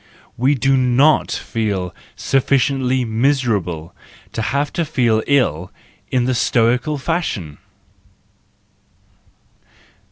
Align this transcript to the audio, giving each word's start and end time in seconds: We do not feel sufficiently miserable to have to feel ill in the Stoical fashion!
We 0.35 0.55
do 0.55 0.75
not 0.77 1.29
feel 1.29 1.93
sufficiently 2.15 3.05
miserable 3.05 3.93
to 4.33 4.41
have 4.41 4.73
to 4.73 4.83
feel 4.83 5.21
ill 5.27 5.69
in 6.09 6.25
the 6.25 6.33
Stoical 6.33 6.97
fashion! 6.97 7.59